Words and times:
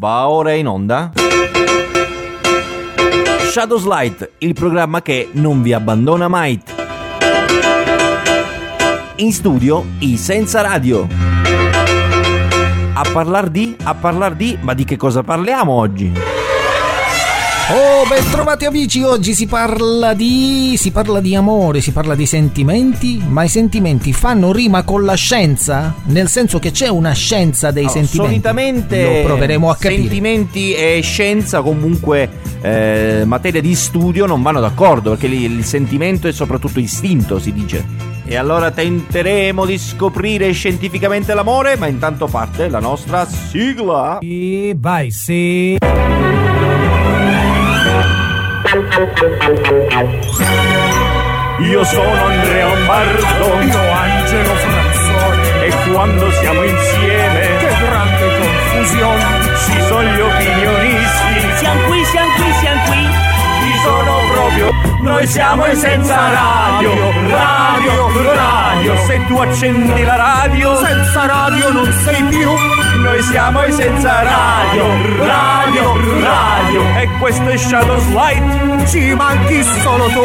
va 0.00 0.28
ora 0.30 0.52
in 0.52 0.66
onda. 0.66 1.12
Shadows 3.50 3.84
Light, 3.84 4.30
il 4.38 4.54
programma 4.54 5.02
che 5.02 5.28
non 5.32 5.60
vi 5.60 5.74
abbandona 5.74 6.26
mai. 6.26 6.58
In 9.16 9.32
studio 9.34 9.84
i 9.98 10.16
Senza 10.16 10.62
Radio. 10.62 11.06
A 12.94 13.10
parlar 13.12 13.50
di, 13.50 13.76
a 13.82 13.94
parlar 13.94 14.34
di, 14.34 14.56
ma 14.62 14.72
di 14.72 14.84
che 14.84 14.96
cosa 14.96 15.22
parliamo 15.22 15.70
oggi? 15.72 16.29
Oh, 17.72 18.04
ben 18.08 18.28
trovati 18.32 18.64
amici, 18.64 19.00
oggi 19.02 19.32
si 19.32 19.46
parla 19.46 20.12
di... 20.12 20.74
si 20.76 20.90
parla 20.90 21.20
di 21.20 21.36
amore, 21.36 21.80
si 21.80 21.92
parla 21.92 22.16
di 22.16 22.26
sentimenti, 22.26 23.22
ma 23.24 23.44
i 23.44 23.48
sentimenti 23.48 24.12
fanno 24.12 24.50
rima 24.50 24.82
con 24.82 25.04
la 25.04 25.14
scienza? 25.14 25.94
Nel 26.06 26.26
senso 26.26 26.58
che 26.58 26.72
c'è 26.72 26.88
una 26.88 27.12
scienza 27.12 27.70
dei 27.70 27.84
No, 27.84 27.90
sentimenti? 27.90 28.28
Solitamente 28.32 29.18
Lo 29.18 29.24
proveremo 29.24 29.70
a 29.70 29.76
capire. 29.76 30.00
sentimenti 30.00 30.74
e 30.74 30.98
scienza 31.04 31.60
comunque 31.60 32.28
eh, 32.60 33.22
materia 33.24 33.60
di 33.60 33.74
studio 33.76 34.26
non 34.26 34.42
vanno 34.42 34.58
d'accordo 34.58 35.10
perché 35.10 35.28
lì 35.28 35.44
il 35.44 35.64
sentimento 35.64 36.26
è 36.26 36.32
soprattutto 36.32 36.80
istinto 36.80 37.38
si 37.38 37.52
dice. 37.52 37.86
E 38.24 38.34
allora 38.36 38.72
tenteremo 38.72 39.64
di 39.64 39.78
scoprire 39.78 40.50
scientificamente 40.50 41.34
l'amore, 41.34 41.76
ma 41.76 41.86
intanto 41.86 42.26
parte 42.26 42.68
la 42.68 42.80
nostra 42.80 43.24
sigla. 43.26 44.18
E 44.20 44.74
vai, 44.76 45.10
sì. 45.12 45.78
Io 51.58 51.84
sono 51.84 52.24
Andrea 52.24 52.68
Lombardo 52.68 53.62
Io 53.62 53.92
Angelo 53.92 54.54
Franzone, 54.54 55.66
e 55.66 55.90
quando 55.90 56.30
siamo 56.30 56.62
insieme 56.62 57.56
che 57.58 57.68
grande 57.80 58.38
confusione, 58.38 59.24
ci 59.66 59.82
sono 59.88 60.02
gli 60.02 60.20
opinionisti, 60.20 61.56
Siamo 61.56 61.80
qui, 61.88 62.04
siamo 62.04 62.32
qui, 62.36 62.52
siamo 62.60 62.82
qui. 62.84 63.08
ci 63.60 63.78
sono 63.82 64.18
proprio 64.34 64.90
noi 65.00 65.26
siamo 65.26 65.64
i 65.64 65.74
senza 65.76 66.14
radio, 66.14 66.92
radio, 67.28 68.34
radio. 68.34 68.96
Se 69.06 69.24
tu 69.26 69.36
accendi 69.38 70.04
la 70.04 70.16
radio, 70.16 70.76
senza 70.76 71.24
radio 71.26 71.72
non 71.72 71.90
sei 72.04 72.22
più, 72.24 72.50
noi 73.00 73.22
siamo 73.22 73.64
i 73.64 73.72
senza 73.72 74.22
radio, 74.22 74.86
radio. 75.16 75.24
E 75.24 75.29
questo 77.18 77.48
è 77.48 77.56
Shadows 77.56 78.06
Light. 78.08 78.88
ci 78.88 79.14
manchi 79.14 79.62
solo 79.62 80.06
tu. 80.08 80.20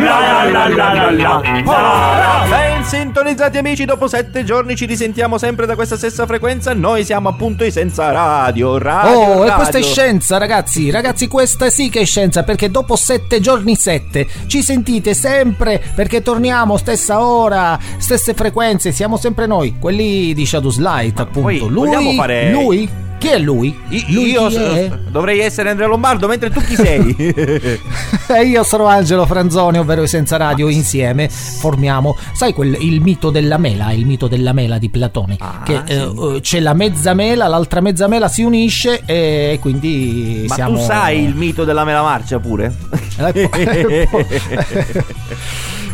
La 0.00 0.44
la 0.50 0.68
la 0.68 0.68
la 0.68 1.10
la 1.10 1.10
la. 1.10 1.40
la. 1.64 2.46
Ben 2.48 2.84
sintonizzati 2.84 3.58
amici, 3.58 3.84
dopo 3.84 4.06
sette 4.08 4.44
giorni 4.44 4.76
ci 4.76 4.86
risentiamo 4.86 5.38
sempre 5.38 5.66
da 5.66 5.74
questa 5.74 5.96
stessa 5.96 6.26
frequenza. 6.26 6.72
Noi 6.74 7.04
siamo 7.04 7.28
appunto 7.28 7.64
i 7.64 7.70
senza 7.70 8.10
radio, 8.10 8.78
radio. 8.78 9.18
Oh, 9.18 9.32
e 9.34 9.38
radio. 9.38 9.54
questa 9.54 9.78
è 9.78 9.82
scienza, 9.82 10.38
ragazzi. 10.38 10.90
Ragazzi, 10.90 11.28
questa 11.28 11.70
sì 11.70 11.88
che 11.88 12.00
è 12.00 12.04
scienza, 12.04 12.42
perché 12.42 12.70
dopo 12.70 12.96
sette 12.96 13.40
giorni 13.40 13.74
sette 13.76 14.26
ci 14.46 14.62
sentite 14.62 15.14
sempre, 15.14 15.82
perché 15.94 16.22
torniamo 16.22 16.76
stessa 16.76 17.24
ora, 17.24 17.78
stesse 17.98 18.34
frequenze, 18.34 18.92
siamo 18.92 19.16
sempre 19.16 19.46
noi, 19.46 19.76
quelli 19.78 20.34
di 20.34 20.46
Shadows 20.46 20.78
Light, 20.78 21.20
appunto. 21.20 21.40
poi 21.40 21.58
vogliamo 21.58 22.08
lui, 22.08 22.16
fare- 22.16 22.50
lui? 22.50 22.88
Chi 23.24 23.30
è 23.30 23.38
lui? 23.38 23.74
I- 23.88 24.04
Lui 24.12 24.30
Io 24.32 24.48
chi 24.48 24.56
è? 24.56 24.88
s- 24.90 25.10
dovrei 25.10 25.40
essere 25.40 25.70
Andrea 25.70 25.88
Lombardo, 25.88 26.26
mentre 26.28 26.50
tu 26.50 26.60
chi 26.60 26.74
sei? 26.76 27.14
E 27.16 28.42
io 28.44 28.62
sono 28.64 28.84
Angelo 28.84 29.24
Franzoni, 29.24 29.78
ovvero 29.78 30.04
Senza 30.06 30.36
Radio, 30.36 30.68
insieme 30.68 31.30
formiamo, 31.30 32.16
sai 32.34 32.52
quel, 32.52 32.76
il 32.80 33.00
mito 33.00 33.30
della 33.30 33.56
mela, 33.56 33.92
il 33.92 34.04
mito 34.04 34.26
della 34.28 34.52
mela 34.52 34.76
di 34.76 34.90
Platone, 34.90 35.36
Ah, 35.40 35.62
che 35.64 35.80
sì. 35.86 35.92
eh, 35.92 36.02
eh, 36.36 36.40
c'è 36.42 36.60
la 36.60 36.74
mezza 36.74 37.14
mela, 37.14 37.46
l'altra 37.48 37.80
mezza 37.80 38.08
mela 38.08 38.28
si 38.28 38.42
unisce 38.42 39.00
e 39.06 39.56
quindi 39.60 40.44
Ma 40.46 40.54
siamo... 40.56 40.76
tu 40.78 40.84
sai 40.84 41.22
il 41.24 41.34
mito 41.34 41.64
della 41.64 41.84
mela 41.84 42.02
marcia 42.02 42.38
pure? 42.38 42.74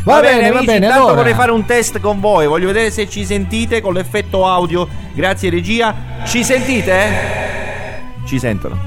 Eh, 0.02 0.12
Va, 0.12 0.20
bene, 0.20 0.48
va 0.48 0.58
amici, 0.60 0.64
bene, 0.64 0.86
intanto 0.86 1.02
allora. 1.08 1.14
vorrei 1.16 1.34
fare 1.34 1.50
un 1.52 1.66
test 1.66 2.00
con 2.00 2.20
voi. 2.20 2.46
Voglio 2.46 2.68
vedere 2.68 2.90
se 2.90 3.06
ci 3.06 3.26
sentite 3.26 3.82
con 3.82 3.92
l'effetto 3.92 4.46
audio. 4.46 4.88
Grazie 5.12 5.50
regia. 5.50 5.94
Ci 6.24 6.42
sentite? 6.42 6.94
Ci 8.24 8.38
sentono. 8.38 8.78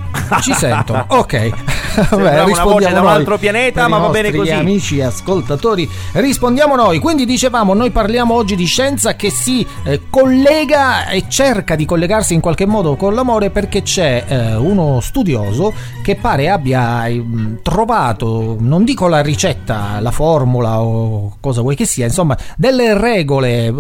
Ci 0.41 0.53
sentono, 0.53 1.06
ok. 1.09 1.50
Sembrava 1.94 2.46
una 2.46 2.64
voce 2.64 2.92
da 2.92 3.02
un 3.02 3.08
altro 3.08 3.38
pianeta, 3.38 3.88
ma 3.88 3.98
va 3.98 4.09
bene 4.09 4.31
così. 4.34 4.52
Amici 4.52 5.02
ascoltatori, 5.02 5.90
rispondiamo 6.14 6.76
noi. 6.76 7.00
Quindi 7.00 7.26
dicevamo, 7.26 7.74
noi 7.74 7.92
parliamo 7.92 8.34
oggi 8.34 8.56
di 8.56 8.66
scienza 8.66 9.16
che 9.16 9.30
si 9.30 9.66
eh, 9.84 10.02
collega 10.09 11.08
e 11.08 11.26
cerca 11.28 11.76
di 11.76 11.86
collegarsi 11.86 12.34
in 12.34 12.40
qualche 12.40 12.66
modo 12.66 12.96
con 12.96 13.14
l'amore 13.14 13.50
perché 13.50 13.81
c'è 13.84 14.26
eh, 14.28 14.56
uno 14.56 15.00
studioso 15.02 15.74
che 16.02 16.16
pare 16.16 16.50
abbia 16.50 17.06
eh, 17.06 17.24
trovato, 17.62 18.56
non 18.60 18.84
dico 18.84 19.08
la 19.08 19.22
ricetta, 19.22 20.00
la 20.00 20.12
formula 20.12 20.81
o 20.81 21.38
cosa 21.40 21.62
vuoi 21.62 21.75
che 21.75 21.86
sia, 21.86 22.06
insomma, 22.06 22.38
delle 22.58 22.98
regole 22.98 23.68
eh, 23.68 23.74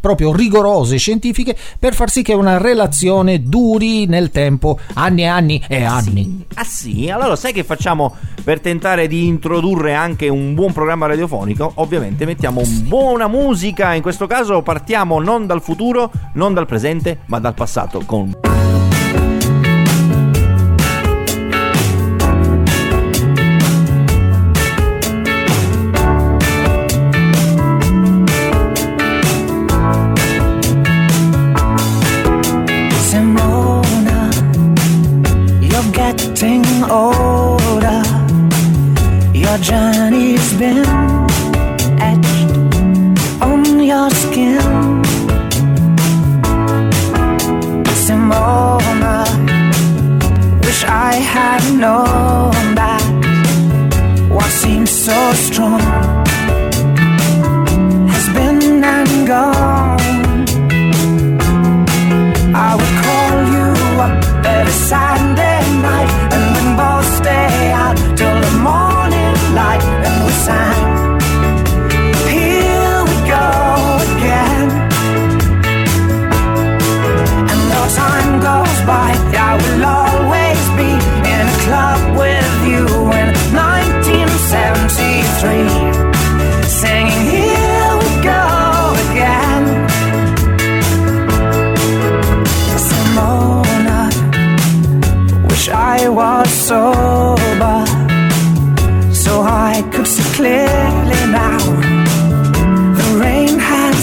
proprio 0.00 0.32
rigorose 0.32 0.96
scientifiche 0.96 1.56
per 1.78 1.94
far 1.94 2.10
sì 2.10 2.22
che 2.22 2.34
una 2.34 2.58
relazione 2.58 3.42
duri 3.42 4.06
nel 4.06 4.30
tempo 4.30 4.78
anni 4.94 5.22
e 5.22 5.26
anni 5.26 5.64
e 5.68 5.84
anni. 5.84 6.44
Ah 6.54 6.64
sì? 6.64 7.08
Allora 7.10 7.36
sai 7.38 7.52
che 7.52 7.62
facciamo 7.62 8.16
per 8.42 8.60
tentare 8.60 9.06
di 9.06 9.26
introdurre 9.26 9.94
anche 9.94 10.28
un 10.28 10.54
buon 10.54 10.72
programma 10.72 11.06
radiofonico? 11.06 11.72
Ovviamente 11.76 12.26
mettiamo 12.26 12.62
buona 12.82 13.28
musica, 13.28 13.94
in 13.94 14.02
questo 14.02 14.26
caso 14.26 14.60
partiamo 14.62 15.20
non 15.20 15.46
dal 15.46 15.62
futuro, 15.62 16.10
non 16.34 16.52
dal 16.52 16.66
presente, 16.66 17.20
ma 17.26 17.38
dal 17.38 17.54
passato 17.54 18.02
con 18.04 18.87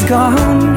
gone. 0.08 0.75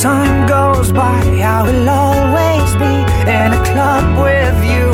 Time 0.00 0.48
goes 0.48 0.90
by, 0.92 1.20
I 1.42 1.62
will 1.62 1.88
always 1.88 2.74
be 2.76 2.94
in 3.28 3.52
a 3.52 3.62
club 3.70 4.18
with 4.18 4.64
you 4.64 4.89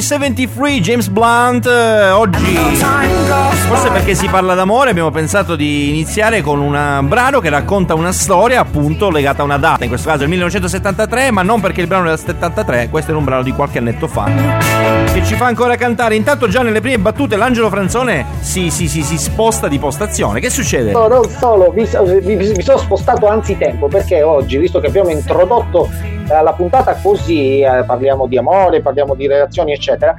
1973 0.00 0.80
James 0.80 1.08
Blunt 1.08 1.66
eh, 1.66 2.10
oggi 2.10 2.58
Forse 3.68 3.90
perché 3.90 4.14
si 4.14 4.26
parla 4.26 4.54
d'amore 4.54 4.90
abbiamo 4.90 5.10
pensato 5.10 5.54
di 5.56 5.88
iniziare 5.88 6.42
con 6.42 6.60
un 6.60 7.04
brano 7.08 7.40
che 7.40 7.48
racconta 7.48 7.94
una 7.94 8.12
storia 8.12 8.60
appunto 8.60 9.08
legata 9.10 9.42
a 9.42 9.44
una 9.44 9.56
data, 9.56 9.84
in 9.84 9.88
questo 9.88 10.08
caso 10.08 10.22
il 10.24 10.28
1973, 10.28 11.30
ma 11.30 11.42
non 11.42 11.60
perché 11.60 11.80
il 11.80 11.86
brano 11.86 12.04
è 12.06 12.08
del 12.08 12.18
73, 12.18 12.88
questo 12.90 13.12
è 13.12 13.14
un 13.14 13.24
brano 13.24 13.42
di 13.42 13.52
qualche 13.52 13.78
annetto 13.78 14.06
fa, 14.06 14.30
che 15.12 15.24
ci 15.24 15.34
fa 15.34 15.46
ancora 15.46 15.76
cantare. 15.76 16.14
Intanto 16.14 16.46
già 16.48 16.62
nelle 16.62 16.80
prime 16.80 16.98
battute 16.98 17.36
l'Angelo 17.36 17.70
Franzone 17.70 18.26
si, 18.40 18.70
si- 18.70 18.88
si- 18.88 19.02
si 19.02 19.16
sposta 19.16 19.66
di 19.66 19.78
postazione. 19.78 20.40
Che 20.40 20.50
succede? 20.50 20.92
No, 20.92 21.06
non 21.08 21.28
solo, 21.28 21.72
mi, 21.74 21.88
mi- 22.22 22.36
mi 22.36 22.62
sono 22.62 22.78
spostato 22.78 23.26
anzitempo 23.28 23.88
perché 23.88 24.22
oggi, 24.22 24.58
visto 24.58 24.78
che 24.80 24.88
abbiamo 24.88 25.08
introdotto 25.10 25.90
la 26.28 26.52
puntata 26.52 26.94
così, 27.02 27.60
eh, 27.60 27.84
parliamo 27.86 28.26
di 28.26 28.38
amore, 28.38 28.80
parliamo 28.80 29.14
di 29.14 29.26
relazioni, 29.26 29.72
eccetera, 29.72 30.14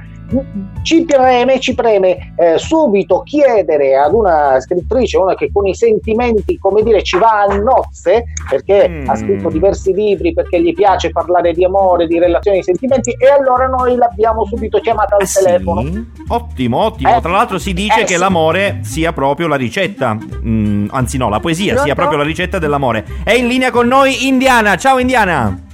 ci 0.82 1.04
preme, 1.04 1.60
ci 1.60 1.72
preme 1.74 2.32
eh, 2.36 2.58
subito 2.58 3.22
chiedere 3.22 3.96
ad 3.96 4.12
una 4.12 4.58
scrittrice, 4.60 5.18
una 5.18 5.36
che 5.36 5.50
con 5.52 5.66
i 5.66 5.74
sentimenti, 5.74 6.58
come 6.58 6.82
dire, 6.82 7.02
ci 7.04 7.16
va 7.16 7.42
a 7.48 7.54
nozze, 7.56 8.24
perché 8.50 8.88
Mm. 8.88 9.08
ha 9.08 9.14
scritto 9.16 9.48
diversi 9.50 9.92
libri, 9.92 10.32
perché 10.32 10.60
gli 10.60 10.72
piace 10.72 11.10
parlare 11.10 11.52
di 11.52 11.64
amore, 11.64 12.06
di 12.06 12.18
relazioni, 12.18 12.58
di 12.58 12.64
sentimenti, 12.64 13.10
e 13.12 13.26
allora 13.28 13.66
noi 13.66 13.94
l'abbiamo 13.96 14.44
subito 14.46 14.78
chiamata 14.80 15.16
al 15.16 15.26
sì? 15.26 15.42
telefono. 15.44 15.82
Ottimo, 16.28 16.78
ottimo. 16.84 17.16
Eh, 17.16 17.20
Tra 17.20 17.30
l'altro 17.30 17.58
si 17.58 17.72
dice 17.72 18.00
eh, 18.00 18.04
che 18.04 18.14
sì. 18.14 18.18
l'amore 18.18 18.78
sia 18.82 19.12
proprio 19.12 19.46
la 19.48 19.56
ricetta, 19.56 20.16
Mm, 20.16 20.88
anzi 20.90 21.18
no, 21.18 21.28
la 21.28 21.40
poesia 21.40 21.72
sia 21.74 21.74
Pronto? 21.74 21.94
proprio 21.94 22.18
la 22.18 22.24
ricetta 22.24 22.58
dell'amore. 22.58 23.04
È 23.24 23.32
in 23.32 23.46
linea 23.48 23.70
con 23.70 23.86
noi 23.88 24.26
Indiana. 24.26 24.76
Ciao 24.76 24.98
Indiana. 24.98 25.65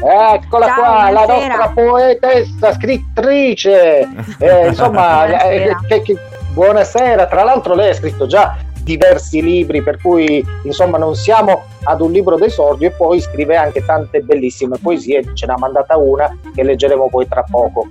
Eccola 0.00 0.66
Ciao, 0.66 0.74
qua, 0.76 1.10
la 1.10 1.24
buonasera. 1.24 1.56
nostra 1.56 1.68
poetessa, 1.74 2.72
scrittrice. 2.72 4.08
Eh, 4.38 4.66
insomma, 4.68 5.24
Buonasera. 5.26 5.50
eh, 5.50 5.76
che- 5.88 6.02
che- 6.02 6.18
buonasera. 6.52 7.26
Tra 7.26 7.42
l'altro 7.42 7.74
lei 7.74 7.90
ha 7.90 7.94
scritto 7.94 8.26
già 8.26 8.56
diversi 8.82 9.42
libri, 9.42 9.82
per 9.82 10.00
cui 10.00 10.42
insomma 10.64 10.96
non 10.98 11.14
siamo 11.14 11.64
ad 11.84 12.00
un 12.00 12.10
libro 12.12 12.36
d'esordio 12.36 12.88
e 12.88 12.92
poi 12.92 13.20
scrive 13.20 13.56
anche 13.56 13.84
tante 13.84 14.20
bellissime 14.20 14.78
poesie. 14.80 15.24
Ce 15.34 15.44
n'ha 15.46 15.56
mandata 15.58 15.96
una 15.96 16.34
che 16.54 16.62
leggeremo 16.62 17.08
poi 17.10 17.26
tra 17.28 17.44
poco. 17.48 17.86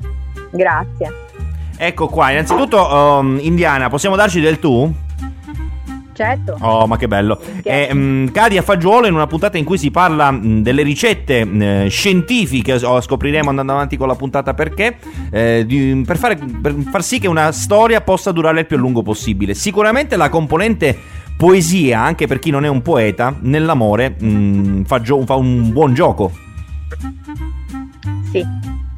Grazie. 0.50 1.14
Ecco 1.78 2.08
qua, 2.08 2.32
innanzitutto 2.32 2.78
um, 2.92 3.38
Indiana, 3.42 3.90
possiamo 3.90 4.16
darci 4.16 4.40
del 4.40 4.58
tu? 4.60 4.92
Certo. 6.18 6.58
Oh, 6.62 6.88
ma 6.88 6.98
che 6.98 7.08
bello. 7.08 7.40
Eh, 7.62 7.92
mm, 7.94 8.30
cadi 8.30 8.58
a 8.58 8.64
fagiolo 8.64 9.06
in 9.06 9.14
una 9.14 9.28
puntata 9.28 9.60
in 9.60 9.64
cui 9.64 9.78
si 9.78 9.92
parla 9.92 10.32
mm, 10.32 10.62
delle 10.62 10.82
ricette 10.82 11.46
mm, 11.46 11.86
scientifiche, 11.90 12.74
o 12.84 13.00
scopriremo 13.00 13.50
andando 13.50 13.74
avanti 13.74 13.98
con 13.98 14.08
la 14.08 14.16
puntata 14.16 14.56
perché, 14.56 14.98
eh, 15.30 15.64
di- 15.68 16.02
per, 16.04 16.18
fare- 16.18 16.40
per 16.60 16.74
far 16.90 17.04
sì 17.04 17.20
che 17.20 17.28
una 17.28 17.52
storia 17.52 18.02
possa 18.02 18.32
durare 18.32 18.62
il 18.62 18.66
più 18.66 18.78
a 18.78 18.80
lungo 18.80 19.04
possibile. 19.04 19.54
Sicuramente 19.54 20.16
la 20.18 20.30
componente 20.30 20.98
poesia, 21.38 22.00
anche 22.02 22.26
per 22.26 22.40
chi 22.40 22.50
non 22.50 22.66
è 22.66 22.68
un 22.68 22.82
poeta, 22.82 23.36
nell'amore 23.42 24.16
fa, 24.86 25.00
gio- 25.00 25.24
fa 25.24 25.36
un 25.36 25.72
buon 25.72 25.94
gioco. 25.94 26.32
Sì, 28.32 28.44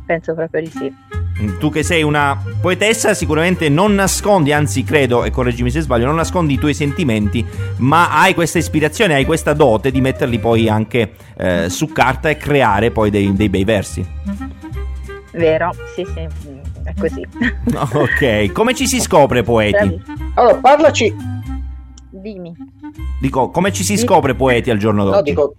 penso 0.05 0.33
proprio 0.35 0.61
di 0.61 0.69
sì. 0.69 0.93
Mm, 1.41 1.57
Tu 1.57 1.69
che 1.71 1.83
sei 1.83 2.03
una 2.03 2.37
poetessa 2.61 3.13
sicuramente 3.13 3.69
non 3.69 3.93
nascondi, 3.95 4.51
anzi 4.51 4.83
credo, 4.83 5.23
e 5.23 5.31
correggimi 5.31 5.69
se 5.71 5.81
sbaglio, 5.81 6.05
non 6.05 6.15
nascondi 6.15 6.53
i 6.53 6.57
tuoi 6.57 6.73
sentimenti, 6.73 7.45
ma 7.77 8.09
hai 8.21 8.33
questa 8.33 8.57
ispirazione, 8.57 9.13
hai 9.13 9.25
questa 9.25 9.53
dote 9.53 9.91
di 9.91 10.01
metterli 10.01 10.37
poi 10.39 10.67
anche 10.67 11.13
eh, 11.37 11.69
su 11.69 11.91
carta 11.91 12.29
e 12.29 12.37
creare 12.37 12.91
poi 12.91 13.09
dei, 13.09 13.33
dei 13.33 13.49
bei 13.49 13.63
versi. 13.63 14.05
Vero? 15.31 15.71
Sì, 15.95 16.05
sì, 16.13 16.27
mm, 16.49 16.59
è 16.83 16.93
così. 16.99 17.25
ok, 17.73 18.51
come 18.51 18.73
ci 18.73 18.87
si 18.87 18.99
scopre 18.99 19.43
poeti? 19.43 20.01
Allora, 20.35 20.55
parlaci. 20.55 21.13
Dimmi. 22.11 22.53
Dico, 23.21 23.49
come 23.49 23.71
ci 23.71 23.83
si 23.83 23.95
scopre 23.97 24.33
poeti 24.35 24.71
al 24.71 24.77
giorno 24.77 25.03
No, 25.03 25.11
d'oggi? 25.11 25.29
dico, 25.29 25.53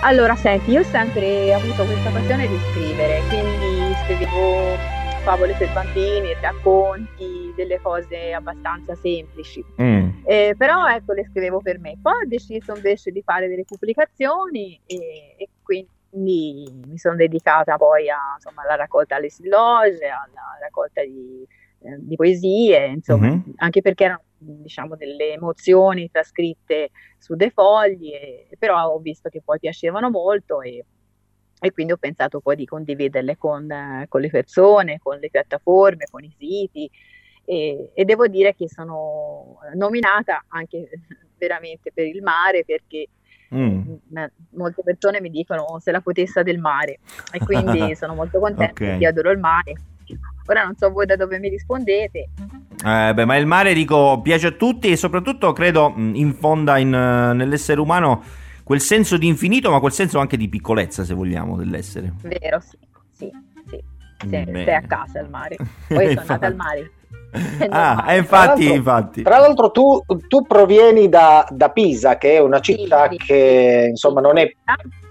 Allora, 0.00 0.34
senti, 0.36 0.72
io 0.72 0.80
ho 0.80 0.84
sempre 0.84 1.54
avuto 1.54 1.84
questa 1.84 2.10
passione 2.10 2.48
di 2.48 2.58
scrivere, 2.72 3.22
quindi 3.28 3.73
scrivevo 3.94 4.76
favole 5.22 5.54
per 5.56 5.70
bambini, 5.70 6.34
racconti, 6.40 7.52
delle 7.54 7.80
cose 7.80 8.32
abbastanza 8.32 8.94
semplici. 8.94 9.64
Mm. 9.80 10.08
Eh, 10.26 10.54
però 10.56 10.86
ecco, 10.88 11.12
le 11.12 11.24
scrivevo 11.24 11.60
per 11.60 11.78
me. 11.78 11.96
Poi 12.00 12.12
ho 12.12 12.26
deciso 12.28 12.74
invece 12.74 13.10
di 13.10 13.22
fare 13.22 13.48
delle 13.48 13.64
pubblicazioni 13.64 14.78
e, 14.86 15.34
e 15.38 15.48
quindi 15.62 16.70
mi 16.86 16.98
sono 16.98 17.16
dedicata 17.16 17.76
poi 17.76 18.08
a, 18.10 18.18
insomma, 18.34 18.62
alla 18.62 18.76
raccolta 18.76 19.16
alle 19.16 19.30
silloge, 19.30 20.04
alla 20.06 20.58
raccolta 20.60 21.02
di, 21.02 21.46
eh, 21.80 21.96
di 22.00 22.16
poesie, 22.16 22.86
insomma, 22.86 23.28
Mhm. 23.28 23.52
anche 23.56 23.80
perché 23.80 24.04
erano 24.04 24.22
diciamo 24.36 24.94
delle 24.96 25.32
emozioni 25.32 26.10
trascritte 26.10 26.90
su 27.18 27.34
dei 27.34 27.50
fogli, 27.50 28.12
e- 28.12 28.48
però 28.58 28.88
ho 28.88 28.98
visto 28.98 29.30
che 29.30 29.40
poi 29.42 29.58
piacevano 29.58 30.10
molto 30.10 30.60
e, 30.60 30.84
e 31.66 31.72
quindi 31.72 31.92
ho 31.92 31.96
pensato 31.96 32.40
poi 32.40 32.56
di 32.56 32.66
condividerle 32.66 33.38
con, 33.38 33.66
con 34.08 34.20
le 34.20 34.28
persone, 34.28 34.98
con 35.02 35.18
le 35.18 35.30
piattaforme, 35.30 36.04
con 36.10 36.22
i 36.22 36.34
siti 36.38 36.90
e, 37.46 37.90
e 37.94 38.04
devo 38.04 38.26
dire 38.26 38.54
che 38.54 38.68
sono 38.68 39.58
nominata 39.74 40.44
anche 40.48 40.90
veramente 41.38 41.90
per 41.92 42.06
il 42.06 42.22
mare 42.22 42.64
perché 42.64 43.08
Mm. 43.54 43.82
molte 44.56 44.82
persone 44.82 45.20
mi 45.20 45.30
dicono 45.30 45.62
"Oh, 45.62 45.78
sei 45.78 45.92
la 45.92 46.00
poetessa 46.00 46.42
del 46.42 46.58
mare 46.58 46.98
e 47.30 47.38
quindi 47.38 47.94
sono 47.94 48.14
molto 48.14 48.40
contenta 48.40 48.72
Ok. 48.72 48.78
perché 48.78 49.06
adoro 49.06 49.30
il 49.30 49.38
mare. 49.38 49.74
Ora 50.46 50.64
non 50.64 50.74
so 50.76 50.90
voi 50.90 51.06
da 51.06 51.14
dove 51.14 51.38
mi 51.38 51.48
rispondete. 51.50 52.30
Eh, 52.84 53.12
beh, 53.14 53.24
ma 53.24 53.36
il 53.36 53.46
mare, 53.46 53.72
dico, 53.72 54.20
piace 54.22 54.48
a 54.48 54.50
tutti 54.50 54.90
e 54.90 54.96
soprattutto 54.96 55.52
credo 55.52 55.90
mh, 55.90 56.14
infonda 56.16 56.78
in, 56.78 56.92
eh, 56.92 57.32
nell'essere 57.34 57.78
umano 57.80 58.24
quel 58.64 58.80
senso 58.80 59.16
di 59.18 59.26
infinito, 59.26 59.70
ma 59.70 59.78
quel 59.78 59.92
senso 59.92 60.18
anche 60.18 60.36
di 60.36 60.48
piccolezza, 60.48 61.04
se 61.04 61.14
vogliamo, 61.14 61.56
dell'essere. 61.56 62.12
Vero, 62.22 62.60
sì, 62.60 62.78
sì, 63.12 63.30
sì. 63.68 63.82
Bene. 64.26 64.62
stai 64.62 64.74
a 64.74 64.82
casa 64.82 65.20
al 65.20 65.28
mare. 65.28 65.56
Poi 65.86 66.08
sono 66.08 66.20
andata 66.20 66.46
al 66.46 66.56
mare. 66.56 66.90
Ah, 67.68 68.04
eh, 68.14 68.18
infatti, 68.18 68.28
Tra 68.28 68.46
l'altro- 68.46 68.74
infatti. 68.74 69.22
Tra 69.22 69.38
l'altro 69.38 69.70
tu, 69.72 70.00
tu 70.28 70.42
provieni 70.46 71.08
da, 71.08 71.44
da 71.50 71.68
Pisa, 71.70 72.16
che 72.16 72.34
è 72.34 72.38
una 72.38 72.60
città 72.60 73.08
Sì, 73.08 73.16
sì, 73.18 73.26
che 73.26 73.80
sì, 73.82 73.88
insomma 73.90 74.20
sì, 74.20 74.26
non 74.26 74.38
è... 74.38 74.54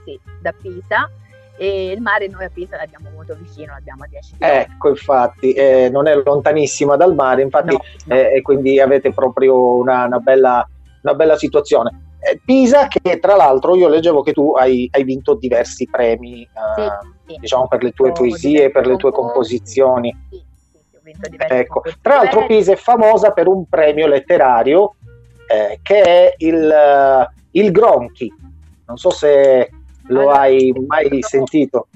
Sì, 0.06 0.20
da 0.42 0.54
Pisa. 0.54 1.10
E 1.58 1.92
il 1.92 2.00
mare 2.02 2.28
noi 2.30 2.46
a 2.46 2.50
Pisa 2.50 2.78
l'abbiamo 2.78 3.10
molto 3.14 3.36
vicino, 3.40 3.74
l'abbiamo 3.74 4.04
a 4.04 4.08
10 4.08 4.36
km. 4.38 4.50
Ecco, 4.50 4.90
infatti, 4.90 5.52
eh, 5.52 5.90
non 5.92 6.08
è 6.08 6.16
lontanissima 6.16 6.96
dal 6.96 7.14
mare, 7.14 7.42
infatti, 7.42 7.72
No, 7.74 7.82
no. 8.06 8.16
eh, 8.16 8.36
e 8.38 8.42
quindi 8.42 8.80
avete 8.80 9.12
proprio 9.12 9.76
una, 9.76 10.06
una 10.06 10.20
bella, 10.20 10.68
una 11.02 11.14
bella 11.14 11.36
situazione. 11.36 12.13
Eh, 12.26 12.40
Pisa, 12.44 12.88
che 12.88 13.20
tra 13.20 13.36
l'altro 13.36 13.76
io 13.76 13.90
leggevo 13.90 14.22
che 14.22 14.32
tu 14.32 14.54
hai, 14.54 14.88
hai 14.92 15.04
vinto 15.04 15.34
diversi 15.36 15.88
premi, 15.92 16.44
eh, 16.44 16.48
Sì, 17.26 17.34
sì. 17.34 17.40
diciamo, 17.40 17.68
per 17.68 17.84
le 17.84 17.92
tue 17.92 18.10
Ho 18.10 18.14
poesie, 18.14 18.72
per 18.72 18.88
le 18.88 18.96
tue 18.96 19.12
composizioni. 19.12 20.16
Sì, 20.30 20.42
sì, 20.72 21.16
sì, 21.22 21.36
Ecco. 21.38 21.82
Tra 22.02 22.16
l'altro. 22.16 22.46
Pisa 22.46 22.72
è 22.72 22.76
famosa 22.78 23.32
per 23.32 23.48
un 23.48 23.68
premio 23.68 24.08
letterario 24.08 24.96
eh, 25.48 25.80
che 25.82 26.02
è 26.02 26.34
il, 26.38 26.72
eh, 26.72 27.30
il 27.52 27.72
Gronchi. 27.72 28.32
Non 28.86 28.98
so 28.98 29.10
se 29.10 29.70
lo 30.08 30.22
Allora, 30.22 30.40
hai 30.40 30.74
mai 30.88 31.22
sentito. 31.22 31.88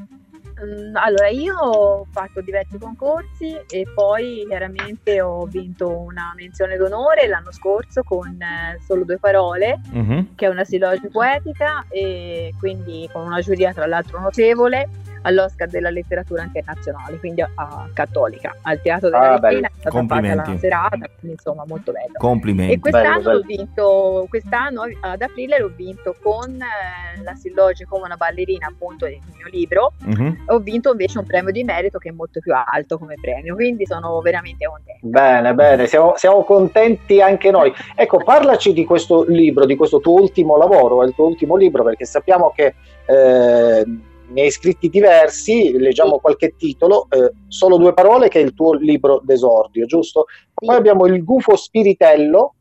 Mm, 0.64 0.96
Allora, 0.96 1.28
io 1.28 1.56
ho 1.56 2.06
fatto 2.12 2.42
diversi 2.42 2.80
concorsi 2.80 3.56
e 3.70 3.86
poi 3.94 4.44
chiaramente 4.48 5.22
ho 5.22 5.46
vinto 5.46 5.88
una 6.00 6.34
menzione 6.36 6.78
d'onore 6.78 7.28
l'anno 7.28 7.52
scorso 7.52 8.02
con 8.04 8.42
eh, 8.42 8.80
Solo 8.84 9.04
due 9.04 9.20
parole, 9.20 9.80
Mhm. 9.92 10.34
che 10.36 10.46
è 10.48 10.50
una 10.50 10.64
silloge 10.64 11.10
poetica 11.10 11.86
e 11.90 12.54
quindi 12.58 13.08
con 13.12 13.26
una 13.26 13.40
giuria 13.42 13.72
tra 13.74 13.86
l'altro 13.86 14.20
notevole. 14.20 14.90
all'Oscar 15.22 15.68
della 15.70 15.90
letteratura 15.90 16.44
internazionale, 16.44 17.18
quindi 17.18 17.42
a, 17.42 17.50
a 17.56 17.88
Cattolica, 17.94 18.56
al 18.62 18.82
Teatro 18.82 19.10
della 19.10 19.34
Ah. 19.34 19.40
Regina, 19.40 19.68
è 19.68 19.72
stata 19.80 20.06
fatta 20.06 20.36
la 20.36 20.58
serata, 20.58 20.98
quindi 21.20 21.32
insomma 21.32 21.64
molto 21.68 21.92
bello. 21.92 22.14
E 22.16 22.18
Complimenti. 22.18 22.80
quest'anno 22.80 23.08
Bello, 23.08 23.22
bello. 23.24 23.38
l'ho 23.40 23.46
vinto, 23.46 24.26
quest'anno 24.30 24.82
ad 25.02 25.22
aprile 25.22 25.60
l'ho 25.60 25.72
vinto 25.76 26.16
con 26.22 26.56
eh, 26.62 27.24
la 27.24 27.34
Silloge 27.36 27.86
come 27.86 28.06
una 28.06 28.16
ballerina, 28.16 28.68
appunto, 28.68 29.06
il 29.06 29.20
mio 29.36 29.48
libro. 29.52 29.94
Mhm. 30.04 30.44
Ho 30.48 30.60
vinto 30.60 30.92
invece 30.92 31.20
un 31.20 31.26
premio 31.26 31.52
di 31.52 31.64
merito 31.64 31.98
che 31.98 32.10
è 32.10 32.12
molto 32.12 32.40
più 32.40 32.54
alto 32.54 32.98
come 32.98 33.16
premio, 33.20 33.56
quindi 33.56 33.86
sono 33.86 34.20
veramente 34.22 34.66
contenta. 34.66 35.00
Bene, 35.02 35.54
bene, 35.54 35.88
siamo, 35.88 36.14
siamo 36.16 36.44
contenti 36.44 37.22
anche 37.22 37.52
noi. 37.52 37.74
Ecco, 37.96 38.24
parlaci 38.24 38.74
di 38.74 38.86
questo 38.86 39.24
libro, 39.28 39.66
di 39.66 39.76
questo 39.76 40.00
tuo 40.00 40.14
ultimo 40.22 40.58
lavoro, 40.58 41.04
il 41.04 41.14
tuo 41.14 41.26
ultimo 41.28 41.56
libro, 41.56 41.84
perché 41.84 42.06
sappiamo 42.06 42.52
che 42.56 42.76
eh, 43.06 43.86
ne 44.30 44.42
hai 44.42 44.52
scritti 44.52 44.90
diversi, 44.90 45.78
leggiamo 45.78 46.20
qualche 46.20 46.56
titolo, 46.56 47.08
eh, 47.10 47.32
solo 47.48 47.78
due 47.78 47.94
parole 47.94 48.28
che 48.28 48.40
è 48.40 48.44
il 48.44 48.54
tuo 48.54 48.74
libro 48.74 49.22
d'esordio, 49.24 49.86
giusto? 49.86 50.26
Poi 50.54 50.76
abbiamo 50.76 51.06
il 51.06 51.24
gufo 51.24 51.56
spiritello, 51.56 52.54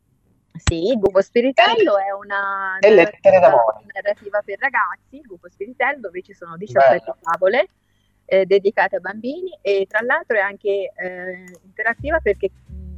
Sì, 0.64 0.86
il 0.86 0.98
Gufo 0.98 1.20
Spiritello 1.20 1.98
è 1.98 2.12
una 2.12 2.78
narrativa, 2.80 3.50
narrativa 3.92 4.40
per 4.42 4.58
ragazzi, 4.58 5.16
il 5.16 5.26
Gufo 5.26 5.48
Spiritello, 5.50 6.00
dove 6.00 6.22
ci 6.22 6.32
sono 6.32 6.56
17 6.56 6.98
Bello. 6.98 7.16
favole 7.20 7.68
eh, 8.26 8.44
dedicate 8.44 8.96
a 8.96 9.00
bambini 9.00 9.56
e 9.60 9.86
tra 9.88 10.00
l'altro 10.02 10.36
è 10.36 10.40
anche 10.40 10.92
eh, 10.94 11.44
interattiva 11.64 12.20
perché 12.20 12.50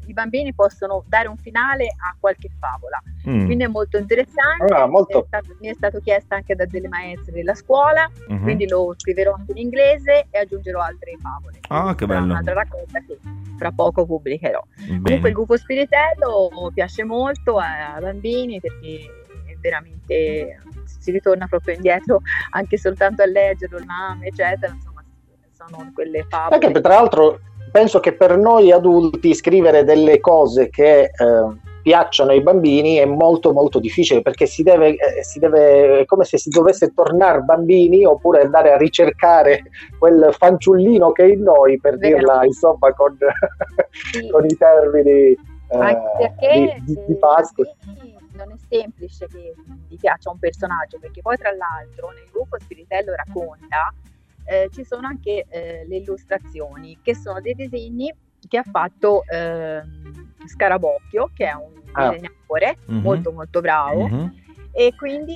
i 0.09 0.13
bambini 0.15 0.55
possono 0.55 1.05
dare 1.07 1.29
un 1.29 1.37
finale 1.37 1.87
a 1.87 2.17
qualche 2.19 2.49
favola, 2.59 3.01
Mm. 3.29 3.45
quindi 3.45 3.65
è 3.65 3.67
molto 3.69 3.97
interessante. 3.99 4.73
Ah, 4.73 4.87
molto. 4.87 5.23
È 5.23 5.27
stato- 5.27 5.57
mi 5.61 5.69
è 5.69 5.75
stato 5.75 6.01
chiesto 6.01 6.35
anche 6.35 6.55
da 6.55 6.65
delle 6.65 6.89
maestre 6.89 7.33
della 7.33 7.55
scuola, 7.55 8.11
Mhm. 8.29 8.43
quindi 8.43 8.69
lo 8.69 8.95
scriverò 8.97 9.35
anche 9.35 9.53
in 9.53 9.59
inglese 9.59 10.27
e 10.31 10.39
aggiungerò 10.39 10.81
altre 10.81 11.17
favole. 11.21 11.59
Ah, 11.69 11.95
che 11.95 12.07
bello. 12.07 12.25
Un'altra 12.25 12.55
raccolta 12.55 13.01
che 13.07 13.19
fra 13.59 13.71
poco 13.73 14.07
pubblicherò. 14.07 14.63
Comunque 14.87 15.11
Bene. 15.17 15.29
il 15.29 15.35
Gufo 15.35 15.57
Spiritello 15.57 16.71
piace 16.73 17.05
molto 17.05 17.59
ai 17.59 18.01
bambini 18.01 18.61
perché 18.61 18.99
è 19.47 19.57
veramente 19.61 20.61
si 21.01 21.11
ritorna 21.11 21.47
proprio 21.47 21.75
indietro 21.75 22.21
anche 22.51 22.77
soltanto 22.79 23.23
a 23.23 23.27
leggerlo, 23.27 23.79
il 23.79 23.85
mamma, 23.85 24.25
eccetera, 24.25 24.73
insomma, 24.73 25.03
sono 25.53 25.91
quelle 25.95 26.25
favole. 26.29 26.65
Anche 26.67 26.81
tra 26.81 26.95
l'altro 26.95 27.41
penso 27.71 28.01
che 28.01 28.15
per 28.15 28.37
noi 28.37 28.73
adulti 28.73 29.35
scrivere 29.35 29.85
delle 29.85 30.21
cose 30.21 30.69
che 30.69 31.03
eh, 31.03 31.11
piacciono 31.83 32.33
ai 32.33 32.43
bambini 32.43 32.97
è 32.97 33.07
molto 33.07 33.53
molto 33.53 33.79
difficile 33.79 34.21
perché 34.21 34.47
si 34.47 34.63
deve, 34.63 34.97
eh, 34.97 35.23
si 35.23 35.39
deve, 35.39 36.01
è 36.01 36.05
come 36.05 36.25
se 36.25 36.37
si 36.37 36.51
dovesse 36.51 36.93
tornare 36.93 37.41
bambini 37.41 38.05
oppure 38.05 38.43
andare 38.43 38.73
a 38.73 38.77
ricercare 38.77 39.63
quel 39.99 40.29
fanciullino 40.37 41.13
che 41.13 41.25
è 41.25 41.29
in 41.29 41.43
noi 41.43 41.81
per 41.81 41.97
Vero. 41.97 42.17
dirla 42.19 42.45
insomma 42.45 42.93
con, 42.93 43.17
Sì, 44.13 44.29
con 44.29 44.45
i 44.45 44.57
termini 44.57 45.11
eh, 45.71 46.83
di, 46.85 46.95
di, 46.95 46.99
di 47.07 47.15
Pasqua. 47.17 47.65
non 48.33 48.51
è 48.51 48.57
semplice 48.69 49.27
che 49.27 49.55
gli 49.89 49.97
piaccia 49.97 50.31
un 50.31 50.39
personaggio 50.39 50.99
perché 51.01 51.23
poi 51.23 51.37
tra 51.37 51.51
l'altro 51.51 52.11
nel 52.11 52.29
Gufo 52.31 52.59
Spiritello 52.59 53.15
racconta 53.15 53.93
eh, 54.49 54.69
ci 54.73 54.85
sono 54.85 55.07
anche 55.07 55.45
eh, 55.49 55.85
le 55.89 55.97
illustrazioni 55.97 56.99
che 57.03 57.15
sono 57.15 57.41
dei 57.41 57.55
disegni 57.55 58.13
che 58.49 58.59
ha 58.59 58.63
fatto 58.63 59.23
ehm, 59.31 60.35
Scarabocchio 60.47 61.31
che 61.35 61.47
è 61.47 61.53
un 61.53 61.77
Ah. 61.93 62.11
disegnatore 62.11 62.77
Mhm. 62.87 63.01
molto 63.01 63.33
molto 63.33 63.61
bravo 63.61 64.07
Mhm. 64.07 64.35
e 64.73 64.93
quindi 64.97 65.35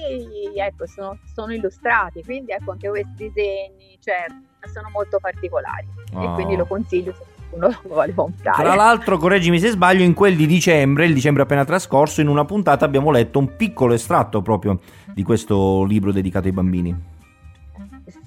ecco 0.56 0.86
sono, 0.86 1.18
sono 1.34 1.52
illustrati 1.52 2.22
quindi 2.22 2.52
ecco 2.52 2.70
anche 2.72 2.88
questi 2.88 3.10
disegni 3.16 3.96
cioè, 4.00 4.26
sono 4.72 4.88
molto 4.92 5.18
particolari 5.20 5.86
e 6.12 6.16
Oh. 6.26 6.34
quindi 6.34 6.54
lo 6.56 6.66
consiglio 6.66 7.12
se 7.12 7.24
qualcuno 7.50 7.68
lo 7.82 7.88
vuole 7.94 8.14
comprare 8.14 8.62
Tra 8.62 8.74
l'altro, 8.74 9.18
correggimi 9.18 9.58
se 9.58 9.70
sbaglio, 9.70 10.04
in 10.04 10.14
quel 10.14 10.36
di 10.36 10.46
dicembre, 10.46 11.06
il 11.06 11.14
dicembre 11.14 11.42
appena 11.42 11.64
trascorso, 11.64 12.20
in 12.20 12.28
una 12.28 12.44
puntata 12.44 12.84
abbiamo 12.84 13.10
letto 13.10 13.38
un 13.38 13.56
piccolo 13.56 13.92
estratto 13.94 14.40
proprio 14.42 14.78
di 15.12 15.22
questo 15.22 15.84
libro 15.84 16.12
dedicato 16.12 16.46
ai 16.46 16.52
bambini. 16.52 17.10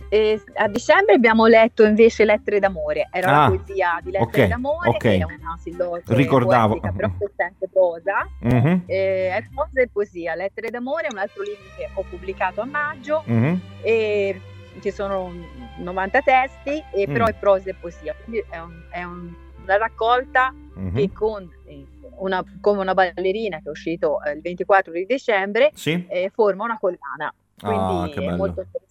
E 0.09 0.41
a 0.55 0.67
dicembre 0.67 1.15
abbiamo 1.15 1.45
letto 1.47 1.83
invece 1.83 2.25
Lettere 2.25 2.59
d'amore, 2.59 3.07
era 3.11 3.27
Ah, 3.27 3.49
la 3.49 3.55
poesia 3.55 3.99
di 4.03 4.11
Lettere 4.11 4.43
ok, 4.43 4.49
d'amore, 4.49 4.89
ok. 4.89 4.97
che 4.97 5.17
è 5.17 5.23
una 5.23 5.57
silloge 5.59 6.03
Ricordavo. 6.07 6.79
poetica, 6.79 6.91
però 6.93 7.11
questa 7.17 7.43
è 7.43 7.47
anche 7.47 7.67
prosa, 7.67 8.27
Mhm, 8.41 8.83
eh, 8.85 9.29
è 9.35 9.43
prosa 9.53 9.81
e 9.81 9.87
poesia. 9.87 10.35
Lettere 10.35 10.69
d'amore 10.69 11.07
è 11.07 11.11
un 11.11 11.17
altro 11.17 11.41
libro 11.43 11.63
che 11.75 11.89
ho 11.93 12.03
pubblicato 12.09 12.61
a 12.61 12.65
maggio 12.65 13.23
mhm. 13.25 13.59
e 13.81 14.39
ci 14.81 14.91
sono 14.91 15.31
90 15.77 16.21
testi, 16.21 16.83
e 16.93 17.07
però 17.07 17.25
Mm. 17.25 17.29
è 17.29 17.33
prosa 17.33 17.69
e 17.69 17.73
poesia, 17.75 18.13
quindi 18.23 18.43
è, 18.49 18.57
un- 18.59 18.83
è 18.91 19.03
un- 19.03 19.33
una 19.63 19.77
raccolta 19.77 20.53
mhm. 20.75 20.93
che 20.95 21.11
con 21.11 21.49
eh, 21.65 21.85
una, 22.17 22.43
come 22.61 22.81
una 22.81 22.93
ballerina 22.93 23.57
che 23.57 23.63
è 23.65 23.69
uscito 23.69 24.21
eh, 24.21 24.31
il 24.33 24.41
24 24.41 24.91
di 24.91 25.05
dicembre 25.05 25.71
Sì? 25.73 26.05
eh, 26.07 26.29
forma 26.33 26.63
una 26.65 26.77
collana, 26.77 27.33
quindi 27.59 27.93
Ah, 28.03 28.09
che 28.13 28.19
è 28.19 28.25
bello. 28.25 28.35
molto 28.37 28.61
interessante 28.61 28.84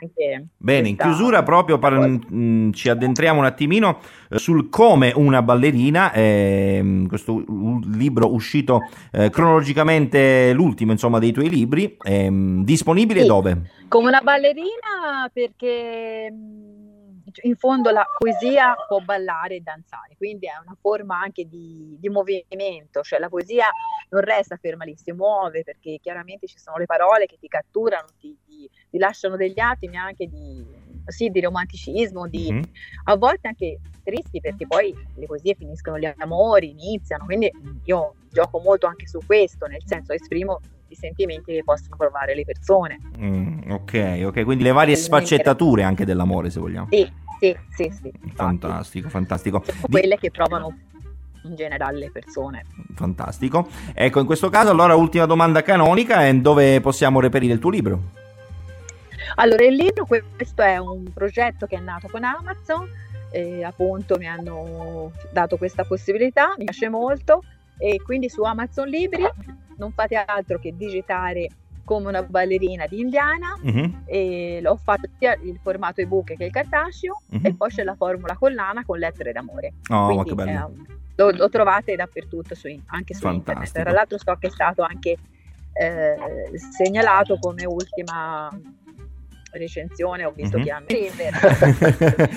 anche 0.00 0.46
Bene, 0.56 0.88
in 0.88 0.96
chiusura 0.96 1.42
proprio 1.42 1.78
par- 1.78 1.98
mh, 1.98 2.72
ci 2.72 2.88
addentriamo 2.88 3.40
un 3.40 3.44
attimino 3.46 3.98
eh, 4.30 4.38
sul 4.38 4.68
come 4.68 5.12
una 5.14 5.42
ballerina, 5.42 6.12
ehm, 6.12 7.08
questo 7.08 7.34
u- 7.34 7.80
libro 7.92 8.32
uscito 8.32 8.80
eh, 9.12 9.30
cronologicamente 9.30 10.52
l'ultimo 10.52 10.92
insomma 10.92 11.18
dei 11.18 11.32
tuoi 11.32 11.48
libri, 11.48 11.96
ehm, 12.02 12.64
disponibile 12.64 13.20
Sì. 13.22 13.26
dove? 13.26 13.70
Come 13.88 14.08
una 14.08 14.20
ballerina 14.20 15.28
perché 15.32 16.30
mh, 16.30 16.66
in 17.42 17.56
fondo 17.56 17.90
la 17.90 18.06
poesia 18.18 18.74
può 18.88 19.00
ballare 19.00 19.56
e 19.56 19.60
danzare, 19.60 20.14
quindi 20.16 20.46
è 20.46 20.52
una 20.64 20.76
forma 20.80 21.20
anche 21.20 21.46
di, 21.48 21.96
di 21.98 22.08
movimento, 22.08 23.02
cioè 23.02 23.18
la 23.18 23.28
poesia 23.28 23.66
non 24.10 24.20
resta 24.22 24.56
ferma 24.56 24.84
lì, 24.84 24.96
si 24.96 25.12
muove 25.12 25.62
perché 25.64 25.98
chiaramente 26.00 26.46
ci 26.46 26.58
sono 26.58 26.76
le 26.76 26.86
parole 26.86 27.26
che 27.26 27.36
ti 27.38 27.48
catturano, 27.48 28.06
ti, 28.18 28.36
ti- 28.46 28.68
ti 28.90 28.98
lasciano 28.98 29.36
degli 29.36 29.58
attimi 29.60 29.96
anche 29.96 30.26
di, 30.26 30.64
sì, 31.06 31.28
di 31.28 31.40
romanticismo, 31.40 32.26
di, 32.28 32.50
Mhm. 32.52 32.62
a 33.04 33.16
volte 33.16 33.48
anche 33.48 33.78
tristi 34.02 34.40
perché 34.40 34.66
poi 34.66 34.94
le 35.16 35.26
poesie 35.26 35.54
finiscono 35.54 35.98
gli 35.98 36.10
amori, 36.16 36.70
iniziano, 36.70 37.24
quindi 37.26 37.50
io 37.84 38.14
gioco 38.30 38.58
molto 38.60 38.86
anche 38.86 39.06
su 39.06 39.18
questo, 39.24 39.66
nel 39.66 39.82
senso 39.84 40.12
esprimo 40.12 40.60
i 40.88 40.94
sentimenti 40.94 41.52
che 41.52 41.62
possono 41.64 41.96
provare 41.96 42.34
le 42.34 42.44
persone. 42.44 42.98
Mm, 43.18 43.70
ok, 43.70 44.22
ok, 44.24 44.44
quindi 44.44 44.64
le 44.64 44.72
varie 44.72 44.96
sfaccettature 44.96 45.82
anche 45.82 46.06
dell'amore 46.06 46.48
se 46.48 46.60
vogliamo. 46.60 46.88
Sì, 46.90 47.06
sì, 47.38 47.54
sì, 47.70 47.90
sì. 47.90 48.10
Fantastico, 48.34 49.10
fantastico. 49.10 49.62
Di- 49.66 49.90
quelle 49.90 50.16
che 50.16 50.30
provano 50.30 50.74
in 51.48 51.56
generale 51.56 51.98
le 51.98 52.10
persone. 52.10 52.64
Fantastico. 52.94 53.68
Ecco, 53.94 54.20
in 54.20 54.26
questo 54.26 54.48
caso 54.50 54.70
allora 54.70 54.94
ultima 54.94 55.26
domanda 55.26 55.62
canonica 55.62 56.26
è 56.26 56.34
dove 56.34 56.80
possiamo 56.80 57.20
reperire 57.20 57.52
il 57.54 57.58
tuo 57.58 57.70
libro? 57.70 58.00
Allora, 59.36 59.64
il 59.64 59.74
libro, 59.74 60.04
questo 60.06 60.62
è 60.62 60.78
un 60.78 61.12
progetto 61.12 61.66
che 61.66 61.76
è 61.76 61.80
nato 61.80 62.08
con 62.10 62.24
Amazon, 62.24 62.88
e 63.30 63.62
appunto 63.62 64.16
mi 64.16 64.26
hanno 64.26 65.12
dato 65.30 65.56
questa 65.58 65.84
possibilità, 65.84 66.54
mi 66.56 66.64
piace 66.64 66.88
molto 66.88 67.42
e 67.76 68.00
quindi 68.02 68.28
su 68.28 68.42
Amazon 68.42 68.88
Libri 68.88 69.22
non 69.76 69.92
fate 69.92 70.16
altro 70.16 70.58
che 70.58 70.74
digitare 70.76 71.48
come 71.84 72.08
una 72.08 72.22
ballerina 72.22 72.86
di 72.86 73.00
Indiana 73.00 73.56
Mhm, 73.62 74.02
e 74.06 74.58
l'ho 74.62 74.76
fatto 74.82 75.08
sia 75.18 75.38
il 75.42 75.58
formato 75.62 76.00
ebook 76.00 76.34
che 76.36 76.44
il 76.44 76.50
cartaceo 76.50 77.20
Mhm. 77.30 77.40
e 77.46 77.54
poi 77.54 77.68
c'è 77.70 77.84
la 77.84 77.94
formula 77.94 78.34
collana 78.36 78.84
con 78.84 78.98
lettere 78.98 79.32
d'amore. 79.32 79.74
Oh, 79.90 80.06
ma 80.14 80.22
Quindi, 80.22 80.28
che 80.30 80.34
bello. 80.34 80.72
ehm, 80.74 80.86
lo, 81.18 81.30
lo 81.30 81.48
trovate 81.48 81.96
dappertutto, 81.96 82.54
su, 82.54 82.68
anche 82.86 83.14
su 83.14 83.20
Fantastico. 83.20 83.58
internet. 83.58 83.82
Tra 83.82 83.90
l'altro 83.90 84.18
so 84.18 84.36
che 84.38 84.46
è 84.46 84.50
stato 84.50 84.82
anche 84.82 85.16
eh, 85.72 86.16
segnalato 86.54 87.38
come 87.38 87.66
ultima 87.66 88.48
recensione, 89.52 90.24
ho 90.24 90.32
visto 90.34 90.58
Mhm. 90.58 90.64
che 90.64 90.70
hanno... 90.70 90.86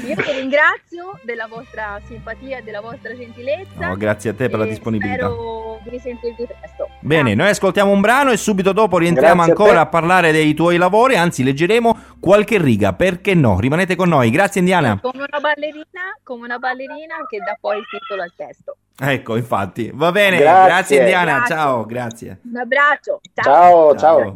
Io 0.08 0.16
vi 0.16 0.32
ringrazio 0.40 1.20
della 1.24 1.48
vostra 1.48 2.00
simpatia 2.08 2.60
e 2.60 2.62
della 2.64 2.82
vostra 2.82 3.16
gentilezza. 3.16 3.88
No, 3.88 3.96
grazie 3.96 4.30
a 4.32 4.34
te 4.34 4.50
per 4.50 4.60
la 4.60 4.66
disponibilità. 4.66 5.26
Spero 5.26 5.80
di 5.84 5.90
risentirvi 5.90 6.46
presto. 6.46 6.90
Bene, 7.00 7.34
noi 7.34 7.50
ascoltiamo 7.50 7.92
un 7.92 8.02
brano 8.02 8.32
e 8.32 8.38
subito 8.38 8.72
dopo 8.72 8.98
rientriamo 8.98 9.36
Grazie 9.44 9.52
a 9.52 9.56
ancora 9.56 9.82
te. 9.82 9.88
a, 9.88 9.88
parlare 9.88 10.32
dei 10.32 10.54
tuoi 10.54 10.78
lavori, 10.78 11.16
anzi 11.16 11.44
leggeremo 11.44 11.98
qualche 12.20 12.60
riga, 12.60 12.94
perché 12.94 13.34
no? 13.34 13.60
Rimanete 13.60 13.96
con 13.96 14.10
noi. 14.10 14.30
Grazie 14.30 14.60
Indiana. 14.62 15.00
Come 15.02 15.24
una 15.28 15.40
ballerina, 15.40 16.18
come 16.24 16.46
una 16.46 16.58
ballerina 16.60 17.16
che 17.30 17.38
dà 17.40 17.58
poi 17.60 17.78
il 17.80 17.86
titolo 17.90 18.22
al 18.22 18.32
testo. 18.36 18.76
Ecco, 19.00 19.36
infatti. 19.36 19.90
Va 19.94 20.12
bene, 20.12 20.38
Grazie. 20.38 20.66
grazie, 20.68 20.98
Indiana. 21.00 21.34
Grazie. 21.38 21.56
Ciao, 21.56 21.86
grazie. 21.86 22.40
Un 22.44 22.58
abbraccio. 22.58 23.22
Ciao. 23.34 23.96
Ciao, 23.98 23.98
ciao. 23.98 24.34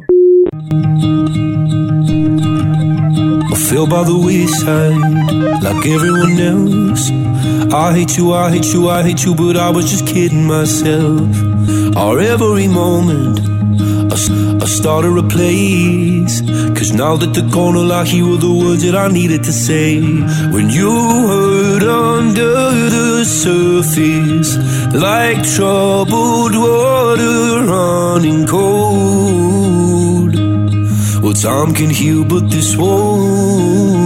I 2.08 2.25
fell 3.68 3.86
by 3.86 4.04
the 4.04 4.16
wayside 4.16 5.62
like 5.66 5.84
everyone 5.86 6.38
else. 6.52 7.10
I 7.72 7.94
hate 7.96 8.16
you, 8.16 8.32
I 8.32 8.50
hate 8.50 8.72
you, 8.72 8.88
I 8.88 9.02
hate 9.02 9.24
you, 9.24 9.34
but 9.34 9.56
I 9.56 9.70
was 9.70 9.90
just 9.90 10.06
kidding 10.06 10.46
myself. 10.46 11.30
Our 11.96 12.20
every 12.20 12.68
moment, 12.68 13.40
i 14.12 14.66
started 14.66 15.16
a 15.18 15.26
place. 15.36 16.40
Cause 16.78 16.92
now 16.92 17.16
that 17.16 17.32
the 17.34 17.48
corner 17.52 17.92
I 17.92 18.04
hear 18.04 18.26
were 18.26 18.36
the 18.36 18.52
words 18.52 18.82
that 18.82 18.94
I 18.94 19.08
needed 19.08 19.42
to 19.44 19.52
say. 19.52 20.00
When 20.54 20.70
you 20.70 20.92
hurt 21.30 21.82
under 21.82 22.54
the 22.96 23.24
surface, 23.24 24.50
like 24.94 25.42
troubled 25.56 26.54
water 26.54 27.66
running 27.72 28.46
cold. 28.46 28.95
Time 31.42 31.74
can 31.74 31.90
heal, 31.90 32.24
but 32.24 32.48
this 32.50 32.76
won't. 32.76 34.05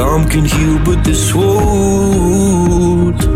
Some 0.00 0.24
can 0.30 0.46
heal, 0.46 0.78
but 0.82 1.04
this 1.04 1.34
won't. 1.34 3.29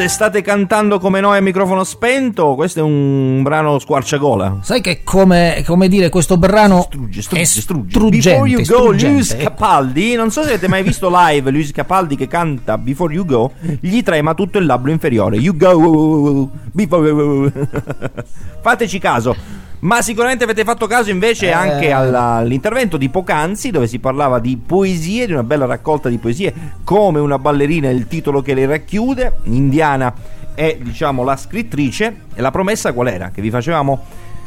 Se 0.00 0.08
state 0.08 0.40
cantando 0.40 0.98
come 0.98 1.20
noi 1.20 1.36
a 1.36 1.42
microfono 1.42 1.84
spento, 1.84 2.54
questo 2.54 2.80
è 2.80 2.82
un 2.82 3.42
brano 3.42 3.78
squarciagola. 3.78 4.60
Sai 4.62 4.80
che 4.80 5.02
come, 5.04 5.62
come 5.66 5.88
dire 5.88 6.08
questo 6.08 6.38
brano 6.38 6.86
Strugge, 6.88 7.18
è 7.18 7.22
strugge, 7.22 7.60
strugge. 7.60 7.90
struggente, 7.90 8.30
Before 8.30 8.48
you 8.48 8.64
go, 8.64 8.90
Lewis 8.92 9.32
ecco. 9.32 9.42
Capaldi. 9.42 10.14
Non 10.14 10.30
so 10.30 10.40
se 10.40 10.48
avete 10.48 10.68
mai 10.68 10.82
visto 10.82 11.10
live 11.12 11.50
Lewis 11.50 11.70
Capaldi 11.72 12.16
che 12.16 12.28
canta 12.28 12.78
Before 12.78 13.12
You 13.12 13.26
Go. 13.26 13.52
Gli 13.78 14.02
trema 14.02 14.32
tutto 14.32 14.56
il 14.56 14.64
labbro 14.64 14.90
inferiore. 14.90 15.36
You 15.36 15.54
go, 15.54 16.48
before. 16.72 17.52
Fateci 18.62 18.98
caso. 18.98 19.36
Ma 19.80 20.02
sicuramente 20.02 20.44
avete 20.44 20.62
fatto 20.64 20.86
caso 20.86 21.10
invece 21.10 21.46
Eh. 21.48 21.52
anche 21.52 21.90
alla- 21.90 22.34
all'intervento 22.34 22.96
di 22.96 23.08
poc'anzi 23.08 23.70
dove 23.70 23.86
si 23.86 23.98
parlava 23.98 24.38
di 24.38 24.56
poesie, 24.58 25.26
di 25.26 25.32
una 25.32 25.42
bella 25.42 25.64
raccolta 25.66 26.08
di 26.08 26.18
poesie, 26.18 26.52
come 26.84 27.18
una 27.18 27.38
ballerina 27.38 27.88
il 27.88 28.06
titolo 28.06 28.42
che 28.42 28.54
le 28.54 28.66
racchiude. 28.66 29.38
Indiana 29.44 30.12
è 30.54 30.76
diciamo 30.80 31.24
la 31.24 31.36
scrittrice 31.36 32.14
e 32.34 32.40
la 32.42 32.50
promessa 32.50 32.92
qual 32.92 33.08
era? 33.08 33.30
Che 33.30 33.40
vi 33.40 33.50
facevamo 33.50 34.04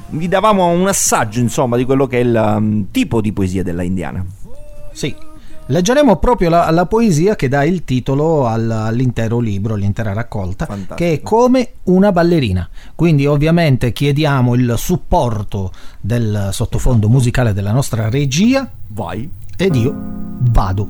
vi 0.09 0.27
davamo 0.27 0.67
un 0.67 0.87
assaggio 0.87 1.39
insomma 1.39 1.75
di 1.75 1.85
quello 1.85 2.05
che 2.05 2.17
è 2.19 2.21
il 2.21 2.35
um, 2.57 2.91
tipo 2.91 3.19
di 3.19 3.33
poesia 3.33 3.63
della 3.63 3.81
indiana. 3.81 4.23
Sì. 4.91 5.15
Leggeremo 5.73 6.17
proprio 6.17 6.49
la, 6.49 6.69
la 6.69 6.85
poesia 6.85 7.35
che 7.35 7.47
dà 7.47 7.63
il 7.63 7.83
titolo 7.83 8.45
al- 8.45 8.69
all'intero 8.69 9.39
libro, 9.39 9.73
all'intera 9.73 10.13
raccolta, 10.13 10.67
Fantastico. 10.67 10.93
che 10.93 11.13
è 11.13 11.21
come 11.23 11.69
una 11.85 12.11
ballerina. 12.11 12.69
Quindi 12.93 13.25
ovviamente 13.25 13.91
chiediamo 13.91 14.53
il 14.53 14.75
supporto 14.77 15.71
del 15.99 16.49
sottofondo 16.51 17.09
musicale 17.09 17.53
della 17.53 17.71
nostra 17.71 18.07
regia 18.07 18.69
Vai. 18.89 19.27
ed 19.57 19.73
io 19.73 19.95
vado. 20.41 20.87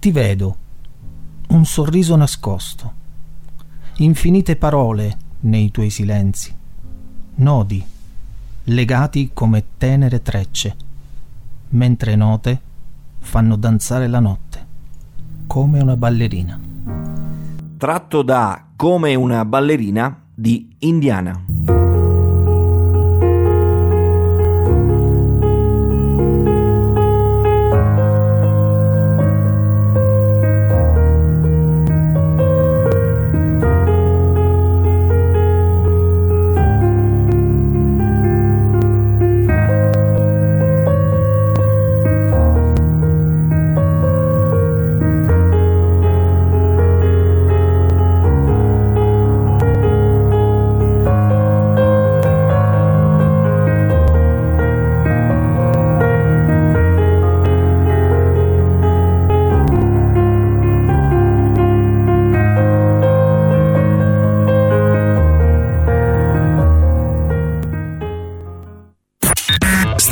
Ti 0.00 0.10
vedo, 0.10 0.56
un 1.50 1.64
sorriso 1.64 2.16
nascosto, 2.16 2.92
infinite 3.98 4.56
parole 4.56 5.16
nei 5.42 5.70
tuoi 5.70 5.90
silenzi, 5.90 6.52
nodi 7.36 7.94
legati 8.68 9.30
come 9.32 9.62
tenere 9.78 10.22
trecce, 10.22 10.74
mentre 11.70 12.16
note 12.16 12.60
fanno 13.18 13.56
danzare 13.56 14.06
la 14.06 14.20
notte, 14.20 14.66
come 15.46 15.80
una 15.80 15.96
ballerina. 15.96 16.58
Tratto 17.76 18.22
da 18.22 18.64
Come 18.76 19.14
una 19.14 19.44
ballerina 19.44 20.22
di 20.34 20.74
Indiana. 20.80 21.75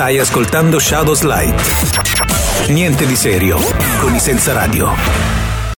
Stai 0.05 0.19
ascoltando 0.19 0.79
Shadows 0.79 1.23
Light. 1.23 2.69
Niente 2.69 3.07
di 3.07 3.17
serio 3.17 3.59
con 4.01 4.15
i 4.15 4.21
senza 4.21 4.53
radio. 4.53 5.44